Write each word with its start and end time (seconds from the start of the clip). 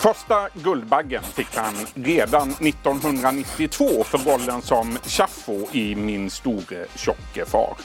Första 0.00 0.48
Guldbaggen 0.54 1.22
fick 1.22 1.56
han 1.56 1.74
redan 1.94 2.50
1992 2.50 4.04
för 4.04 4.18
rollen 4.18 4.62
som 4.62 4.98
Chaffo 5.02 5.66
i 5.72 5.94
Min 5.94 6.30
store 6.30 6.86
tjocke 6.96 7.44
far. 7.46 7.76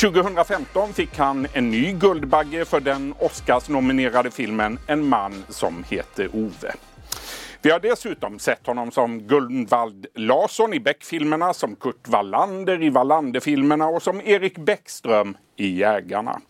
2015 0.00 0.92
fick 0.92 1.18
han 1.18 1.46
en 1.52 1.70
ny 1.70 1.92
Guldbagge 1.92 2.64
för 2.64 2.80
den 2.80 3.14
Oscars-nominerade 3.18 4.30
filmen 4.30 4.78
En 4.86 5.08
man 5.08 5.44
som 5.48 5.84
heter 5.88 6.28
Ove. 6.32 6.74
Vi 7.64 7.70
har 7.70 7.80
dessutom 7.80 8.38
sett 8.38 8.66
honom 8.66 8.90
som 8.90 9.22
Gunvald 9.22 10.06
Larsson 10.14 10.74
i 10.74 10.80
Beck-filmerna, 10.80 11.54
som 11.54 11.76
Kurt 11.76 12.08
Wallander 12.08 12.82
i 12.82 12.90
Wallander-filmerna 12.90 13.86
och 13.86 14.02
som 14.02 14.20
Erik 14.20 14.58
Bäckström 14.58 15.36
i 15.56 15.78
Jägarna. 15.78 16.40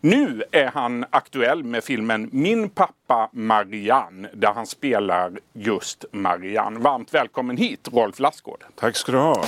Nu 0.00 0.42
är 0.50 0.66
han 0.66 1.04
aktuell 1.10 1.64
med 1.64 1.84
filmen 1.84 2.30
Min 2.32 2.68
pappa 2.68 3.30
Marianne 3.32 4.28
där 4.34 4.52
han 4.52 4.66
spelar 4.66 5.38
just 5.52 6.04
Marianne. 6.12 6.80
Varmt 6.80 7.14
välkommen 7.14 7.56
hit 7.56 7.88
Rolf 7.92 8.18
Lassgård. 8.18 8.64
Tack 8.74 8.96
ska 8.96 9.12
du 9.12 9.18
ha. 9.18 9.44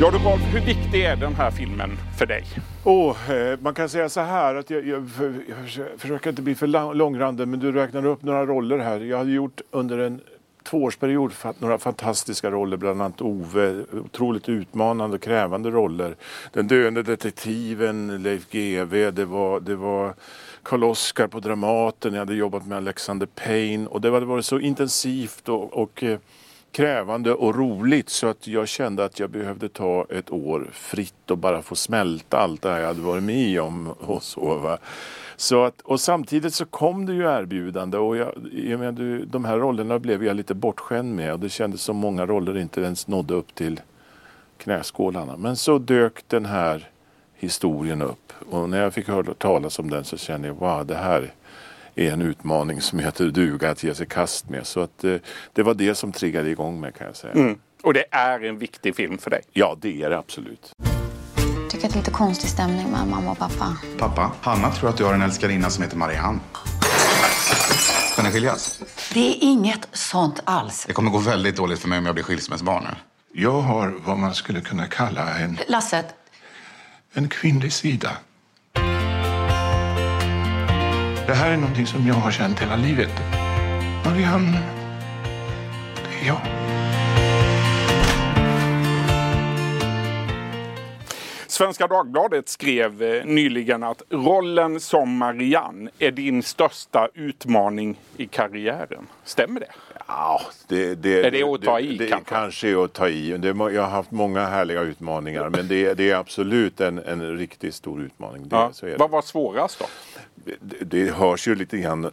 Ja 0.00 0.10
du 0.10 0.18
Rolf, 0.18 0.42
hur 0.52 0.60
viktig 0.60 1.04
är 1.04 1.16
den 1.16 1.34
här 1.34 1.50
filmen 1.50 1.90
för 2.18 2.26
dig? 2.26 2.44
Oh, 2.84 3.32
eh, 3.32 3.58
man 3.60 3.74
kan 3.74 3.88
säga 3.88 4.08
så 4.08 4.20
här 4.20 4.54
att 4.54 4.70
jag, 4.70 4.86
jag, 4.86 5.08
jag 5.48 5.88
försöker 5.98 6.30
inte 6.30 6.42
bli 6.42 6.54
för 6.54 6.94
långrandig 6.94 7.48
men 7.48 7.60
du 7.60 7.72
räknar 7.72 8.06
upp 8.06 8.22
några 8.22 8.46
roller 8.46 8.78
här. 8.78 9.00
Jag 9.00 9.18
hade 9.18 9.30
gjort 9.30 9.60
under 9.70 9.98
en 9.98 10.20
tvåårsperiod 10.62 11.32
några 11.58 11.78
fantastiska 11.78 12.50
roller, 12.50 12.76
bland 12.76 13.02
annat 13.02 13.20
Ove, 13.20 13.84
otroligt 13.92 14.48
utmanande 14.48 15.16
och 15.16 15.22
krävande 15.22 15.70
roller. 15.70 16.16
Den 16.52 16.68
döende 16.68 17.02
detektiven, 17.02 18.22
Leif 18.22 18.50
GW, 18.50 19.10
det 19.10 19.24
var, 19.24 19.60
det 19.60 19.76
var 19.76 20.14
Karl-Oskar 20.62 21.26
på 21.26 21.40
Dramaten, 21.40 22.12
jag 22.12 22.18
hade 22.20 22.34
jobbat 22.34 22.66
med 22.66 22.78
Alexander 22.78 23.26
Payne 23.26 23.86
och 23.86 24.00
det 24.00 24.10
hade 24.10 24.26
varit 24.26 24.44
så 24.44 24.58
intensivt 24.58 25.48
och, 25.48 25.72
och 25.72 26.02
eh, 26.02 26.18
krävande 26.72 27.32
och 27.32 27.54
roligt 27.54 28.08
så 28.08 28.26
att 28.26 28.46
jag 28.46 28.68
kände 28.68 29.04
att 29.04 29.20
jag 29.20 29.30
behövde 29.30 29.68
ta 29.68 30.06
ett 30.10 30.30
år 30.30 30.68
fritt 30.72 31.30
och 31.30 31.38
bara 31.38 31.62
få 31.62 31.74
smälta 31.74 32.38
allt 32.38 32.62
det 32.62 32.70
här 32.70 32.80
jag 32.80 32.86
hade 32.86 33.00
varit 33.00 33.22
med 33.22 33.60
om 33.60 33.90
och 34.00 34.22
så. 34.22 34.54
Va? 34.54 34.78
Så 35.36 35.64
att, 35.64 35.80
och 35.80 36.00
samtidigt 36.00 36.54
så 36.54 36.64
kom 36.64 37.06
det 37.06 37.12
ju 37.12 37.22
erbjudande 37.22 37.98
och 37.98 38.16
jag, 38.16 38.32
jag 38.52 38.80
menar, 38.80 39.26
de 39.26 39.44
här 39.44 39.58
rollerna 39.58 39.98
blev 39.98 40.24
jag 40.24 40.36
lite 40.36 40.54
bortskämd 40.54 41.16
med 41.16 41.32
och 41.32 41.40
det 41.40 41.48
kändes 41.48 41.82
som 41.82 41.96
många 41.96 42.26
roller 42.26 42.58
inte 42.58 42.80
ens 42.80 43.08
nådde 43.08 43.34
upp 43.34 43.54
till 43.54 43.80
knäskålarna. 44.58 45.36
Men 45.36 45.56
så 45.56 45.78
dök 45.78 46.28
den 46.28 46.46
här 46.46 46.90
historien 47.34 48.02
upp 48.02 48.32
och 48.50 48.68
när 48.68 48.82
jag 48.82 48.94
fick 48.94 49.08
höra 49.08 49.34
talas 49.34 49.78
om 49.78 49.90
den 49.90 50.04
så 50.04 50.16
kände 50.16 50.48
jag 50.48 50.54
wow, 50.54 50.86
det 50.86 50.94
här 50.94 51.32
är 51.96 52.12
en 52.12 52.22
utmaning 52.22 52.80
som 52.80 52.98
heter 52.98 53.24
duga 53.24 53.70
att 53.70 53.82
ge 53.82 53.94
sig 53.94 54.06
kast 54.06 54.48
med. 54.48 54.66
Så 54.66 54.80
att, 54.80 55.04
eh, 55.04 55.16
det 55.52 55.62
var 55.62 55.74
det 55.74 55.94
som 55.94 56.12
triggade 56.12 56.50
igång 56.50 56.80
mig 56.80 56.92
kan 56.98 57.06
jag 57.06 57.16
säga. 57.16 57.32
Mm. 57.32 57.58
Och 57.82 57.94
det 57.94 58.04
är 58.10 58.44
en 58.44 58.58
viktig 58.58 58.96
film 58.96 59.18
för 59.18 59.30
dig? 59.30 59.40
Ja, 59.52 59.76
det 59.80 60.02
är 60.02 60.10
det 60.10 60.18
absolut. 60.18 60.72
Jag 60.76 61.70
tycker 61.70 61.86
att 61.86 61.92
det 61.92 61.96
är 61.96 62.00
lite 62.00 62.10
konstig 62.10 62.50
stämning 62.50 62.90
med 62.90 63.08
mamma 63.08 63.30
och 63.30 63.38
pappa. 63.38 63.76
Pappa, 63.98 64.32
Hanna 64.40 64.70
tror 64.70 64.90
att 64.90 64.96
du 64.96 65.04
har 65.04 65.14
en 65.14 65.22
älskarinna 65.22 65.70
som 65.70 65.84
heter 65.84 65.96
Marianne. 65.96 66.38
Ska 68.12 68.22
ni 68.22 68.30
skiljas? 68.30 68.80
Det 69.14 69.28
är 69.28 69.36
inget 69.40 69.88
sånt 69.92 70.40
alls. 70.44 70.84
Det 70.86 70.92
kommer 70.92 71.10
gå 71.10 71.18
väldigt 71.18 71.56
dåligt 71.56 71.78
för 71.78 71.88
mig 71.88 71.98
om 71.98 72.06
jag 72.06 72.14
blir 72.14 72.24
skilsmässobarn 72.24 72.84
nu. 72.84 72.90
Jag 73.42 73.60
har 73.60 73.94
vad 74.04 74.18
man 74.18 74.34
skulle 74.34 74.60
kunna 74.60 74.86
kalla 74.86 75.38
en... 75.38 75.58
Lasse. 75.68 76.04
En 77.12 77.28
kvinnlig 77.28 77.72
sida. 77.72 78.10
Det 81.26 81.34
här 81.34 81.52
är 81.52 81.56
någonting 81.56 81.86
som 81.86 82.06
jag 82.06 82.14
har 82.14 82.30
känt 82.30 82.60
hela 82.60 82.76
livet. 82.76 83.10
Marianne, 84.04 84.62
det 85.94 86.24
är 86.24 86.26
jag. 86.26 86.40
Svenska 91.46 91.86
Dagbladet 91.86 92.48
skrev 92.48 93.02
eh, 93.02 93.24
nyligen 93.24 93.82
att 93.82 94.02
rollen 94.10 94.80
som 94.80 95.16
Marianne 95.16 95.90
är 95.98 96.10
din 96.10 96.42
största 96.42 97.08
utmaning 97.14 97.96
i 98.16 98.26
karriären. 98.26 99.06
Stämmer 99.24 99.60
det? 99.60 99.70
Ja, 100.08 100.40
det, 100.68 100.94
det, 100.94 101.26
är 101.26 101.30
det 101.30 101.42
att 101.42 101.62
ta 101.62 101.80
i 101.80 101.96
det, 101.96 102.04
det 102.04 102.10
kanske? 102.10 102.34
kanske 102.34 102.68
är 102.68 102.84
att 102.84 102.92
ta 102.92 103.08
i. 103.08 103.36
Det, 103.38 103.48
jag 103.48 103.82
har 103.82 103.90
haft 103.90 104.10
många 104.10 104.44
härliga 104.44 104.80
utmaningar 104.80 105.50
men 105.50 105.68
det, 105.68 105.94
det 105.94 106.10
är 106.10 106.16
absolut 106.16 106.80
en, 106.80 106.98
en 106.98 107.38
riktigt 107.38 107.74
stor 107.74 108.02
utmaning. 108.02 108.48
Det, 108.48 108.56
ja. 108.56 108.70
så 108.72 108.86
är 108.86 108.98
Vad 108.98 109.10
var 109.10 109.22
svårast 109.22 109.78
då? 109.78 109.86
Det, 110.80 111.10
hörs 111.10 111.48
ju 111.48 111.54
lite 111.54 111.78
grann 111.78 112.10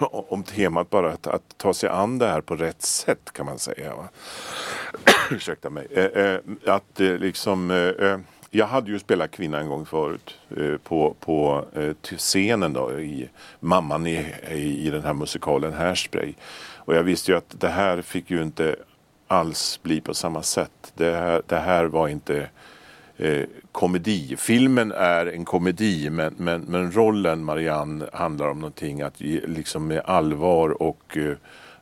om 0.10 0.42
temat 0.42 0.90
bara 0.90 1.12
att, 1.12 1.26
att, 1.26 1.58
ta 1.58 1.74
sig 1.74 1.88
an 1.88 2.18
det 2.18 2.26
här 2.26 2.40
på 2.40 2.56
rätt 2.56 2.82
sätt 2.82 3.32
kan 3.32 3.46
man 3.46 3.58
säga. 3.58 3.96
Va? 3.96 4.08
Ursäkta 5.30 5.70
mig. 5.70 5.86
Eh, 5.90 6.04
eh, 6.04 6.40
att 6.66 7.00
eh, 7.00 7.18
liksom 7.18 7.70
eh, 7.70 7.76
eh, 7.76 8.18
jag 8.50 8.66
hade 8.66 8.90
ju 8.90 8.98
spelat 8.98 9.30
kvinna 9.30 9.60
en 9.60 9.68
gång 9.68 9.86
förut 9.86 10.34
eh, 10.56 10.76
på, 10.76 11.16
på 11.20 11.64
eh, 11.74 12.16
scenen 12.16 12.72
då 12.72 13.00
i 13.00 13.28
Mamman 13.60 14.06
i, 14.06 14.34
i, 14.50 14.86
i 14.86 14.90
den 14.90 15.02
här 15.02 15.14
musikalen 15.14 15.72
Hairspray. 15.72 16.34
Och 16.76 16.94
jag 16.94 17.02
visste 17.02 17.30
ju 17.32 17.38
att 17.38 17.60
det 17.60 17.68
här 17.68 18.02
fick 18.02 18.30
ju 18.30 18.42
inte 18.42 18.76
alls 19.28 19.80
bli 19.82 20.00
på 20.00 20.14
samma 20.14 20.42
sätt. 20.42 20.92
Det 20.94 21.16
här, 21.16 21.42
det 21.46 21.58
här 21.58 21.84
var 21.84 22.08
inte 22.08 22.48
eh, 23.16 23.44
komedi. 23.72 24.36
Filmen 24.38 24.92
är 24.92 25.26
en 25.26 25.44
komedi 25.44 26.10
men, 26.10 26.34
men, 26.36 26.60
men 26.60 26.92
rollen 26.92 27.44
Marianne 27.44 28.06
handlar 28.12 28.48
om 28.48 28.58
någonting 28.58 29.02
att 29.02 29.20
ge, 29.20 29.40
liksom 29.46 29.86
med 29.86 30.02
allvar 30.04 30.82
och 30.82 31.16
eh, 31.16 31.36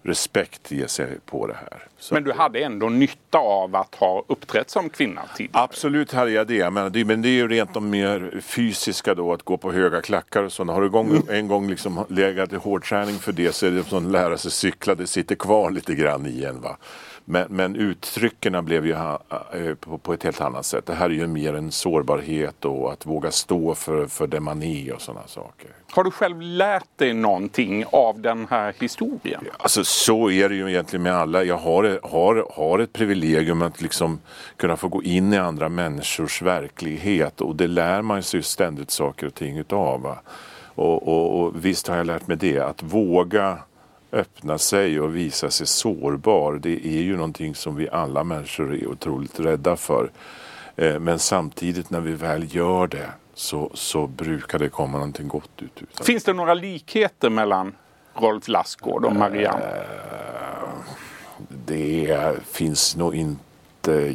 respekt 0.05 0.71
ge 0.71 0.89
sig 0.89 1.19
på 1.27 1.47
det 1.47 1.55
här. 1.55 1.83
Så 1.99 2.15
men 2.15 2.25
du 2.25 2.33
hade 2.33 2.59
ändå 2.59 2.89
nytta 2.89 3.39
av 3.39 3.77
att 3.77 3.95
ha 3.95 4.25
uppträtt 4.27 4.71
som 4.71 4.91
kvinna 4.91 5.23
tidigare? 5.37 5.65
Absolut 5.65 6.13
hade 6.13 6.31
jag 6.31 6.47
det. 6.47 6.71
Men 6.71 6.93
det, 6.93 7.05
men 7.05 7.23
det 7.23 7.29
är 7.29 7.33
ju 7.33 7.49
rent 7.49 7.75
de 7.75 7.91
mer 7.91 8.41
fysiska 8.43 9.15
då, 9.15 9.33
att 9.33 9.43
gå 9.43 9.57
på 9.57 9.73
höga 9.73 10.03
klackar 10.03 10.43
och 10.43 10.53
sånt. 10.53 10.71
Har 10.71 10.83
du 10.83 10.91
gång, 10.91 11.11
mm. 11.11 11.23
en 11.29 11.49
gång 11.49 11.71
liksom 11.71 12.05
legat 12.09 12.53
i 12.53 12.57
hårdträning 12.57 13.15
för 13.15 13.33
det 13.33 13.55
så 13.55 13.67
är 13.67 13.71
det 13.71 13.85
som 13.85 14.07
att 14.07 14.13
lära 14.13 14.39
sig 14.39 14.51
cykla. 14.51 14.95
Det 14.95 15.07
sitter 15.07 15.35
kvar 15.35 15.71
lite 15.71 15.95
grann 15.95 16.27
i 16.27 16.45
en. 16.45 16.61
Va? 16.61 16.77
Men, 17.25 17.47
men 17.51 17.77
uttrycken 17.77 18.65
blev 18.65 18.87
ju 18.87 18.93
eh, 18.93 19.75
på, 19.81 19.99
på, 19.99 20.13
ett 20.13 20.23
helt 20.23 20.41
annat 20.41 20.67
sätt. 20.67 20.87
Det 20.87 20.95
här 20.95 21.07
är 21.07 21.15
ju 21.15 21.27
mer 21.27 21.55
en 21.55 21.73
sårbarhet 21.73 22.65
och 22.65 22.93
att 22.93 23.07
våga 23.07 23.31
stå 23.31 23.75
för, 23.75 24.07
för 24.07 24.27
det 24.27 24.41
man 24.41 24.63
är 24.63 24.95
och 24.95 25.01
sådana 25.01 25.27
saker. 25.27 25.71
Har 25.91 26.05
du 26.05 26.11
själv 26.11 26.41
lärt 26.41 26.99
dig 26.99 27.15
någonting 27.15 27.85
av 27.93 28.21
den 28.21 28.47
här 28.51 28.75
historien? 28.81 29.45
Alltså 29.59 29.85
så 29.85 30.31
är 30.31 30.49
det 30.49 30.55
ju 30.55 30.71
egentligen 30.71 31.03
med 31.03 31.15
alla. 31.15 31.45
Jag 31.45 31.57
har, 31.57 32.01
har, 32.03 32.47
har 32.55 32.79
ett 32.79 32.93
privilegium 32.93 33.63
att 33.63 33.81
liksom 33.81 34.21
kunna 34.57 34.77
få 34.77 34.89
gå 34.89 35.03
in 35.03 35.33
i 35.33 35.39
andra 35.39 35.69
människors 35.69 36.43
verklighet 36.43 37.41
och 37.41 37.57
det 37.57 37.67
lär 37.67 38.03
man 38.03 38.23
sig 38.23 38.43
ständigt 38.43 38.91
saker 38.91 39.27
och 39.27 39.35
ting 39.35 39.59
utav. 39.59 40.17
Och, 40.75 41.09
och, 41.09 41.41
och 41.41 41.65
visst 41.65 41.89
har 41.89 41.97
jag 41.97 42.07
lärt 42.07 42.27
mig 42.27 42.37
det, 42.37 42.59
att 42.59 42.83
våga 42.83 43.59
öppna 44.15 44.59
sig 44.59 45.01
och 45.01 45.17
visa 45.17 45.51
sig 45.51 45.67
sårbar. 45.67 46.55
Det 46.55 46.87
är 46.87 47.03
ju 47.03 47.17
någonting 47.17 47.55
som 47.55 47.77
vi 47.77 47.89
alla 47.89 48.25
människor 48.25 48.75
är 48.75 48.87
otroligt 48.87 49.41
rädda 49.41 49.77
för. 49.77 50.11
Eh, 50.77 50.99
men 50.99 51.19
samtidigt 51.19 51.91
när 51.91 52.01
vi 52.01 52.13
väl 52.13 52.55
gör 52.55 52.87
det 52.87 53.11
så, 53.35 53.71
så 53.75 54.07
brukar 54.07 54.59
det 54.59 54.69
komma 54.69 54.99
någonting 54.99 55.29
gott 55.29 55.63
ut. 55.63 55.83
Utav. 55.83 56.05
Finns 56.05 56.25
det 56.25 56.33
några 56.33 56.55
likheter 56.55 57.31
mellan 57.31 57.75
Rolf 58.15 58.49
Lassgård 58.49 59.05
och 59.05 59.17
Marianne? 59.17 59.65
Eh, 59.65 60.69
det 61.67 62.37
finns 62.53 62.97
nog 62.97 63.15
inte 63.15 64.15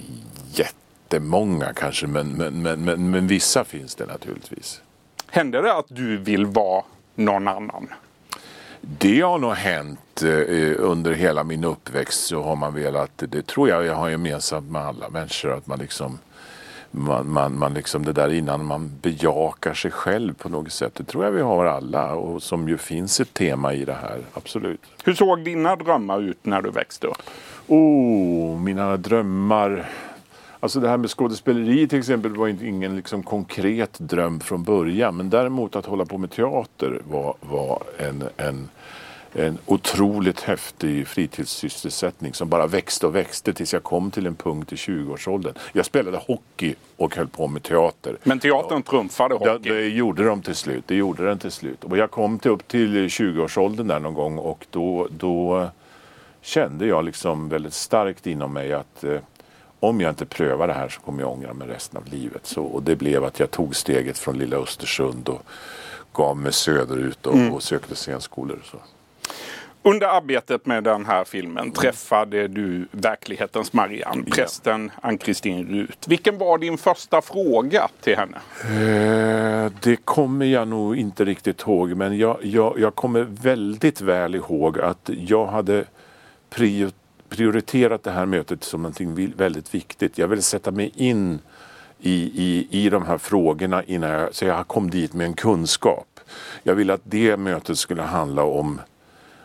jättemånga 0.54 1.74
kanske 1.74 2.08
men, 2.08 2.28
men, 2.28 2.62
men, 2.62 2.84
men, 2.84 3.12
men 3.12 3.28
vissa 3.28 3.64
finns 3.64 3.96
det 3.96 4.06
naturligtvis. 4.06 4.82
Händer 5.28 5.62
det 5.62 5.74
att 5.74 5.86
du 5.88 6.18
vill 6.18 6.46
vara 6.46 6.84
någon 7.16 7.48
annan? 7.48 7.88
Det 8.82 9.22
har 9.22 9.38
nog 9.38 9.54
hänt 9.54 10.24
eh, 10.24 10.74
under 10.78 11.14
hela 11.14 11.44
min 11.44 11.64
uppväxt 11.64 12.28
så 12.28 12.44
har 12.44 12.56
man 12.56 12.74
velat, 12.74 13.12
det 13.16 13.48
tror 13.48 13.70
jag 13.70 13.86
jag 13.86 13.96
har 13.96 14.10
gemensamt 14.10 14.72
med 14.72 14.82
alla 14.82 15.10
människor, 15.10 15.54
att 15.54 15.68
man 15.68 15.80
liksom 15.80 16.20
man, 16.92 17.30
man, 17.30 17.60
man 17.60 17.74
liksom 17.74 18.06
det 18.06 18.14
där 18.14 18.34
innan 18.34 18.66
man 18.66 18.92
bejakar 19.02 19.74
sig 19.74 19.92
själv 19.92 20.34
på 20.34 20.50
något 20.50 20.72
sätt. 20.72 20.96
Det 20.96 21.04
tror 21.04 21.26
jag 21.26 21.32
vi 21.32 21.42
har 21.42 21.66
alla 21.66 22.14
och 22.14 22.44
som 22.44 22.70
ju 22.70 22.78
finns 22.78 23.20
ett 23.20 23.34
tema 23.34 23.74
i 23.74 23.86
det 23.86 23.98
här, 24.02 24.20
absolut. 24.34 24.82
Hur 25.04 25.14
såg 25.14 25.44
dina 25.44 25.76
drömmar 25.76 26.22
ut 26.22 26.46
när 26.46 26.62
du 26.62 26.72
växte 26.72 27.08
upp? 27.08 27.22
Oh, 27.68 28.60
mina 28.60 28.98
drömmar. 28.98 29.90
Alltså 30.62 30.80
det 30.80 30.90
här 30.90 30.98
med 30.98 31.10
skådespeleri 31.10 31.88
till 31.88 32.00
exempel 32.00 32.36
var 32.36 32.48
inte 32.48 32.68
ingen 32.68 32.96
liksom 32.96 33.24
konkret 33.24 34.00
dröm 34.00 34.40
från 34.40 34.64
början. 34.64 35.18
Men 35.18 35.30
däremot 35.30 35.76
att 35.76 35.86
hålla 35.86 36.06
på 36.06 36.18
med 36.18 36.32
teater 36.32 37.02
var, 37.10 37.36
var 37.42 37.84
en, 37.98 38.24
en, 38.38 38.70
en 39.34 39.58
otroligt 39.66 40.40
häftig 40.42 41.08
fritidssysselsättning 41.08 42.34
som 42.34 42.50
bara 42.50 42.68
växte 42.68 43.08
och 43.08 43.16
växte 43.16 43.54
tills 43.54 43.74
jag 43.74 43.84
kom 43.84 44.12
till 44.12 44.26
en 44.26 44.36
punkt 44.36 44.74
i 44.74 44.76
20-årsåldern. 44.76 45.54
Jag 45.74 45.86
spelade 45.86 46.18
hockey 46.18 46.76
och 46.98 47.16
höll 47.16 47.28
på 47.28 47.48
med 47.48 47.64
teater. 47.64 48.18
Men 48.24 48.40
teatern 48.40 48.84
trumfade 48.84 49.38
Det, 49.40 49.52
hockey. 49.52 49.70
det 49.70 49.88
gjorde 49.88 50.24
de 50.24 50.42
till 50.42 50.56
slut. 50.56 50.84
Det 50.88 50.96
gjorde 50.96 51.26
den 51.26 51.40
till 51.40 51.52
slut. 51.52 51.84
Och 51.84 51.98
jag 51.98 52.12
kom 52.12 52.40
till 52.40 52.52
upp 52.52 52.68
till 52.68 53.08
20-årsåldern 53.08 53.88
där 53.88 54.00
någon 54.00 54.14
gång 54.14 54.38
och 54.38 54.66
då, 54.72 55.08
då 55.12 55.70
kände 56.42 56.86
jag 56.86 57.06
liksom 57.06 57.50
väldigt 57.50 57.74
starkt 57.74 58.28
inom 58.28 58.54
mig 58.54 58.74
att 58.74 59.04
eh, 59.04 59.20
om 59.80 60.02
jag 60.02 60.12
inte 60.12 60.26
prövar 60.26 60.68
det 60.68 60.74
här 60.74 60.90
så 60.90 61.02
kommer 61.02 61.22
jag 61.22 61.32
ångra 61.32 61.54
mig 61.54 61.68
resten 61.68 61.98
av 61.98 62.08
livet. 62.08 62.46
Så, 62.46 62.64
och 62.64 62.84
det 62.84 62.96
blev 62.96 63.24
att 63.24 63.40
jag 63.40 63.52
tog 63.52 63.76
steget 63.76 64.18
från 64.18 64.38
lilla 64.38 64.58
Östersund 64.58 65.30
och 65.30 65.42
gav 66.14 66.38
mig 66.38 66.54
söderut 66.54 67.26
och, 67.26 67.54
och 67.54 67.64
sökte 67.64 67.96
scenskolor. 67.96 68.58
och 68.62 68.66
Så. 68.66 68.78
Under 69.84 70.08
arbetet 70.08 70.66
med 70.66 70.84
den 70.84 71.06
här 71.06 71.24
filmen 71.24 71.72
träffade 71.72 72.48
du 72.48 72.88
verklighetens 72.92 73.74
Marianne, 73.74 74.24
prästen 74.24 74.92
Ann-Kristin 75.02 75.68
Rut. 75.68 76.08
Vilken 76.08 76.38
var 76.38 76.58
din 76.58 76.78
första 76.78 77.22
fråga 77.22 77.88
till 78.02 78.18
henne? 78.18 78.38
Eh, 78.64 79.72
det 79.82 79.96
kommer 79.96 80.46
jag 80.46 80.68
nog 80.68 80.98
inte 80.98 81.26
riktigt 81.26 81.62
ihåg 81.62 81.96
men 81.96 82.18
jag, 82.18 82.38
jag, 82.46 82.80
jag 82.80 82.96
kommer 82.96 83.22
väldigt 83.30 84.02
väl 84.02 84.36
ihåg 84.36 84.80
att 84.80 85.10
jag 85.28 85.46
hade 85.48 85.86
prio, 86.50 86.90
prioriterat 87.30 88.04
det 88.04 88.12
här 88.12 88.26
mötet 88.26 88.64
som 88.64 88.82
någonting 88.82 89.34
väldigt 89.38 89.76
viktigt. 89.76 90.18
Jag 90.18 90.28
ville 90.28 90.42
sätta 90.42 90.72
mig 90.72 90.92
in 90.96 91.40
i, 92.00 92.14
i, 92.14 92.68
i 92.70 92.90
de 92.90 93.06
här 93.06 93.18
frågorna 93.18 93.84
innan 93.84 94.10
jag, 94.10 94.36
så 94.36 94.46
jag 94.46 94.68
kom 94.68 94.90
dit 94.90 95.14
med 95.14 95.26
en 95.26 95.34
kunskap. 95.34 96.20
Jag 96.64 96.76
ville 96.76 96.94
att 96.94 97.02
det 97.04 97.38
mötet 97.38 97.78
skulle 97.78 98.02
handla 98.02 98.44
om, 98.44 98.82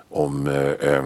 om 0.08 0.46
eh, 0.46 0.90
eh, 0.90 1.04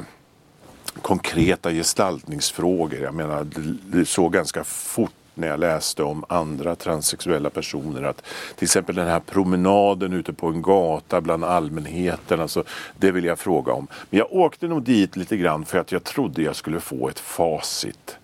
konkreta 1.02 1.70
gestaltningsfrågor. 1.70 3.00
Jag 3.00 3.14
menar, 3.14 3.44
det, 3.44 3.98
det 3.98 4.04
såg 4.04 4.32
ganska 4.32 4.64
fort 4.64 5.12
när 5.38 5.48
jag 5.48 5.60
läste 5.60 6.02
om 6.02 6.24
andra 6.28 6.76
transsexuella 6.76 7.50
personer 7.50 8.02
att 8.02 8.24
till 8.56 8.64
exempel 8.64 8.94
den 8.94 9.08
här 9.08 9.20
promenaden 9.20 10.12
ute 10.12 10.32
på 10.32 10.46
en 10.46 10.62
gata 10.62 11.20
bland 11.20 11.44
allmänheten, 11.44 12.40
alltså, 12.40 12.64
det 12.96 13.10
vill 13.10 13.24
jag 13.24 13.38
fråga 13.38 13.72
om. 13.72 13.86
Men 14.10 14.18
jag 14.18 14.32
åkte 14.32 14.68
nog 14.68 14.82
dit 14.82 15.16
lite 15.16 15.36
grann 15.36 15.64
för 15.64 15.78
att 15.78 15.92
jag 15.92 16.04
trodde 16.04 16.42
jag 16.42 16.56
skulle 16.56 16.80
få 16.80 17.08
ett 17.08 17.20
facit. 17.20 18.18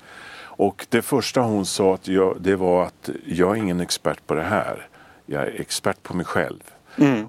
Och 0.57 0.87
det 0.89 1.03
första 1.03 1.41
hon 1.41 1.67
sa 1.67 1.95
att 1.95 2.09
jag, 2.09 2.37
det 2.41 2.57
var 2.57 2.85
att 2.85 3.11
jag 3.27 3.51
är 3.51 3.61
ingen 3.61 3.81
expert 3.81 4.27
på 4.27 4.35
det 4.35 4.43
här. 4.43 4.89
Jag 5.27 5.43
är 5.43 5.61
expert 5.61 6.03
på 6.03 6.17
mig 6.17 6.27
själv. 6.27 6.74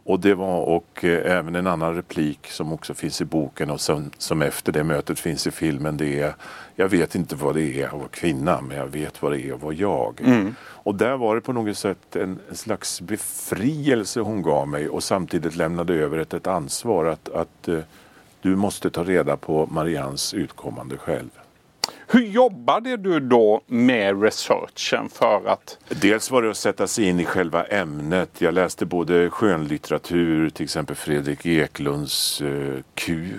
Och 0.03 0.19
det 0.19 0.33
var 0.33 0.61
och 0.61 1.03
eh, 1.03 1.37
även 1.37 1.55
en 1.55 1.67
annan 1.67 1.95
replik 1.95 2.47
som 2.47 2.73
också 2.73 2.93
finns 2.93 3.21
i 3.21 3.25
boken 3.25 3.69
och 3.69 3.81
som, 3.81 4.11
som 4.17 4.41
efter 4.41 4.71
det 4.71 4.83
mötet 4.83 5.19
finns 5.19 5.47
i 5.47 5.51
filmen. 5.51 5.97
Det 5.97 6.19
är 6.19 6.35
Jag 6.75 6.87
vet 6.87 7.15
inte 7.15 7.35
vad 7.35 7.55
det 7.55 7.81
är 7.81 7.87
att 7.87 7.93
vara 7.93 8.07
kvinna 8.07 8.61
men 8.61 8.77
jag 8.77 8.87
vet 8.87 9.21
vad 9.21 9.31
det 9.31 9.41
är 9.41 9.53
att 9.53 9.61
vara 9.61 9.73
jag. 9.73 10.21
Och 10.85 10.95
där 10.95 11.17
var 11.17 11.35
det 11.35 11.41
på 11.41 11.53
något 11.53 11.77
sätt 11.77 12.15
en, 12.15 12.39
en 12.49 12.55
slags 12.55 13.01
befrielse 13.01 14.19
hon 14.19 14.41
gav 14.41 14.67
mig 14.67 14.89
och 14.89 15.03
samtidigt 15.03 15.55
lämnade 15.55 15.93
över 15.93 16.17
ett, 16.17 16.33
ett 16.33 16.47
ansvar 16.47 17.05
att, 17.05 17.29
att 17.29 17.67
eh, 17.67 17.79
du 18.41 18.55
måste 18.55 18.89
ta 18.89 19.03
reda 19.03 19.37
på 19.37 19.67
Marians 19.71 20.33
utkommande 20.33 20.97
själv. 20.97 21.29
Hur 22.15 22.25
jobbade 22.25 22.97
du 22.97 23.19
då 23.19 23.61
med 23.67 24.21
researchen 24.23 25.09
för 25.09 25.41
att... 25.47 25.77
Dels 25.89 26.31
var 26.31 26.41
det 26.41 26.49
att 26.49 26.57
sätta 26.57 26.87
sig 26.87 27.05
in 27.05 27.19
i 27.19 27.25
själva 27.25 27.63
ämnet. 27.63 28.29
Jag 28.37 28.53
läste 28.53 28.85
både 28.85 29.29
skönlitteratur, 29.29 30.49
till 30.49 30.63
exempel 30.63 30.95
Fredrik 30.95 31.45
Eklunds 31.45 32.41
eh, 32.41 32.81
Q. 32.93 33.29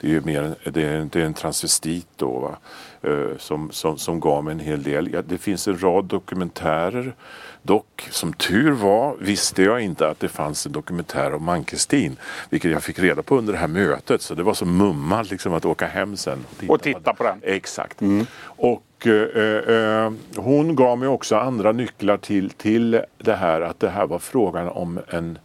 Det 0.00 0.06
är 0.06 0.10
ju 0.10 0.20
mer, 0.20 0.42
en- 0.42 0.72
det 0.72 0.82
är, 0.82 1.08
det 1.12 1.20
är 1.20 1.24
en 1.26 1.34
transvestit 1.34 2.06
då, 2.16 2.38
va? 2.38 2.56
Eh, 3.02 3.36
som, 3.38 3.70
som, 3.70 3.98
som 3.98 4.20
gav 4.20 4.44
mig 4.44 4.52
en 4.52 4.60
hel 4.60 4.82
del. 4.82 5.10
Ja, 5.12 5.22
det 5.22 5.38
finns 5.38 5.68
en 5.68 5.82
rad 5.82 6.04
dokumentärer. 6.04 7.14
Dock, 7.62 8.08
som 8.10 8.32
tur 8.32 8.70
var, 8.70 9.16
visste 9.20 9.62
jag 9.62 9.80
inte 9.80 10.08
att 10.08 10.20
det 10.20 10.28
fanns 10.28 10.66
en 10.66 10.72
dokumentär 10.72 11.34
om 11.34 11.44
Mankestin. 11.44 12.16
Vilket 12.50 12.70
jag 12.70 12.82
fick 12.82 12.98
reda 12.98 13.22
på 13.22 13.36
under 13.38 13.52
det 13.52 13.58
här 13.58 13.68
mötet. 13.68 14.22
Så 14.22 14.34
det 14.34 14.42
var 14.42 14.54
så 14.54 14.64
mumma 14.64 15.22
liksom, 15.22 15.54
att 15.54 15.64
åka 15.64 15.86
hem 15.86 16.16
sen. 16.16 16.44
Och 16.68 16.82
titta 16.82 17.14
på 17.14 17.22
den. 17.22 17.38
Exakt. 17.42 18.00
Och 18.42 19.06
eh, 19.06 19.74
eh, 19.76 20.12
hon 20.36 20.76
gav 20.76 20.98
mig 20.98 21.08
också 21.08 21.36
andra 21.36 21.72
nycklar 21.72 22.16
till, 22.16 22.50
till 22.50 23.00
det 23.18 23.34
här 23.34 23.60
att 23.60 23.80
det 23.80 23.88
här 23.88 24.06
var 24.06 24.18
frågan 24.18 24.68
om 24.68 25.00
en, 25.08 25.38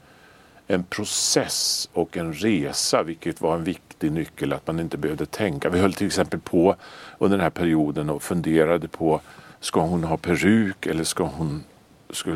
en 0.67 0.83
process 0.83 1.89
och 1.93 2.17
en 2.17 2.33
resa, 2.33 3.03
vilket 3.03 3.41
var 3.41 3.55
en 3.55 3.63
viktig 3.63 4.11
nyckel 4.11 4.53
att 4.53 4.67
man 4.67 4.79
inte 4.79 4.97
behövde 4.97 5.25
tänka. 5.25 5.69
Vi 5.69 5.79
höll 5.79 5.93
till 5.93 6.07
exempel 6.07 6.39
på 6.39 6.75
under 7.17 7.37
den 7.37 7.43
här 7.43 7.49
perioden 7.49 8.09
och 8.09 8.23
funderade 8.23 8.87
på 8.87 9.21
ska 9.59 9.81
hon 9.81 10.03
ha 10.03 10.17
peruk 10.17 10.85
eller 10.85 11.03
ska 11.03 11.23
hon 11.23 11.63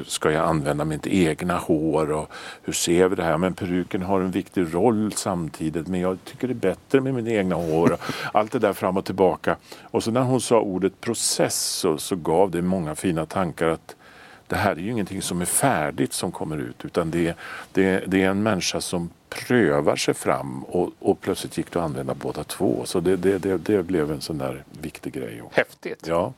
ska, 0.06 0.32
jag 0.32 0.46
använda 0.46 0.86
mitt 0.86 1.08
egna 1.08 1.58
hår 1.58 2.12
och 2.12 2.32
hur 2.64 2.74
ser 2.74 3.08
vi 3.08 3.16
det 3.16 3.24
här? 3.24 3.38
Men 3.38 3.54
peruken 3.54 4.02
har 4.02 4.22
en 4.22 4.32
viktig 4.32 4.74
roll 4.74 5.14
samtidigt 5.16 5.88
men 5.88 6.00
jag 6.00 6.18
tycker 6.26 6.48
det 6.48 6.54
är 6.54 6.56
bättre 6.56 7.02
med 7.02 7.14
mina 7.14 7.30
egna 7.30 7.56
hår. 7.56 7.92
och 7.94 8.00
Allt 8.34 8.52
det 8.52 8.60
där 8.60 8.74
fram 8.74 8.98
och 8.98 9.06
tillbaka. 9.06 9.56
Och 9.82 10.04
så 10.04 10.12
när 10.12 10.22
hon 10.22 10.42
sa 10.42 10.60
ordet 10.60 11.02
process 11.02 11.56
så, 11.66 11.98
så 11.98 12.16
gav 12.16 12.52
det 12.52 12.62
många 12.62 12.96
fina 12.96 13.26
tankar 13.26 13.68
att 13.68 13.96
det 14.48 14.56
här 14.56 14.72
är 14.72 14.76
ju 14.80 14.92
ingenting 14.92 15.22
som 15.22 15.42
är 15.42 15.46
färdigt 15.46 16.14
som 16.14 16.32
kommer 16.32 16.58
ut 16.58 16.86
utan 16.86 17.12
det, 17.12 17.28
är- 17.28 17.36
det, 17.74 17.84
är- 17.86 18.04
det 18.08 18.24
är 18.24 18.30
en 18.30 18.44
människa 18.44 18.82
som 18.82 19.10
prövar 19.30 19.96
sig 19.96 20.14
fram 20.14 20.64
och, 20.64 20.92
och 21.00 21.22
plötsligt 21.22 21.58
gick 21.58 21.72
det 21.72 21.80
att 21.80 21.86
använda 21.86 22.14
båda 22.14 22.44
två. 22.44 22.82
Så 22.86 23.00
det, 23.00 23.16
det, 23.16 23.38
det, 23.38 23.58
det 23.58 23.84
blev 23.84 24.12
en 24.12 24.22
sån 24.22 24.38
där 24.38 24.64
viktig 24.82 25.14
grej. 25.14 25.42
Häftigt. 25.52 26.06
Ja. 26.08 26.34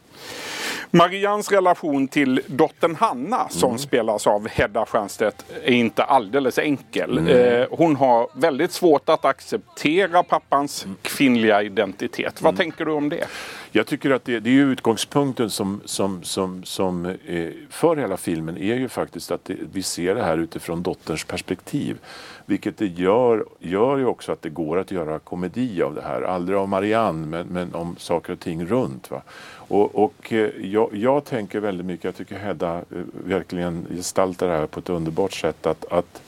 Marians 0.92 1.52
relation 1.52 2.08
till 2.08 2.42
dottern 2.48 2.96
Hanna 2.96 3.50
som 3.50 3.70
Mm. 3.70 3.80
spelas 3.80 4.28
av 4.28 4.48
Hedda 4.48 4.86
Stiernstedt 4.86 5.46
är 5.64 5.74
inte 5.74 6.04
alldeles 6.04 6.60
enkel. 6.60 7.28
Eh, 7.30 7.66
hon 7.72 7.96
har 7.96 8.28
väldigt 8.34 8.72
svårt 8.72 9.10
att 9.10 9.26
acceptera 9.26 10.24
pappans 10.24 10.86
Mm. 10.86 10.98
kvinnliga 11.02 11.62
identitet. 11.64 12.42
Vad 12.42 12.58
tänker 12.58 12.86
du 12.86 12.92
om 12.92 13.10
det? 13.10 13.26
Jag 13.72 13.88
tycker 13.88 14.12
att 14.12 14.26
det, 14.26 14.40
det 14.40 14.50
är 14.50 14.54
utgångspunkten 14.66 15.50
som, 15.50 15.82
som, 15.86 16.24
som, 16.24 16.64
som 16.64 17.06
eh, 17.06 17.50
för 17.70 17.96
hela 17.96 18.18
filmen 18.18 18.58
är 18.58 18.76
ju 18.76 18.90
faktiskt 18.90 19.32
att 19.32 19.46
det, 19.46 19.56
vi 19.74 19.84
ser 19.84 20.16
det 20.16 20.24
här 20.24 20.38
utifrån 20.38 20.84
dotterns 20.84 21.24
perspektiv. 21.24 21.98
Vilket 22.46 22.78
det 22.78 22.86
gör, 22.86 23.46
gör 23.60 23.98
ju 23.98 24.06
också 24.06 24.32
att 24.32 24.42
det 24.42 24.50
går 24.50 24.78
att 24.80 24.92
göra 24.92 25.20
komedi 25.20 25.82
av 25.82 25.96
det 25.96 26.02
här. 26.02 26.22
Aldrig 26.22 26.58
av 26.58 26.70
Marianne 26.70 27.28
men, 27.28 27.48
men 27.48 27.76
om 27.76 27.96
saker 28.00 28.34
och 28.34 28.40
ting 28.40 28.66
runt. 28.66 29.12
Va? 29.12 29.22
Och, 29.70 29.96
och 30.04 30.34
eh, 30.34 30.50
jag, 30.78 30.96
jag 30.96 31.26
tänker 31.26 31.60
väldigt 31.60 31.86
mycket, 31.86 32.04
jag 32.04 32.16
tycker 32.16 32.38
Hedda 32.38 32.78
eh, 32.78 32.84
verkligen 33.26 33.86
gestaltar 33.90 34.48
det 34.48 34.54
här 34.54 34.66
på 34.68 34.80
ett 34.80 34.90
underbart 34.90 35.34
sätt. 35.34 35.66
Att, 35.66 35.86
att, 35.92 36.22